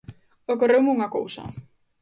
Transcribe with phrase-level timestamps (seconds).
[0.53, 1.43] Ocorreume unha cousa.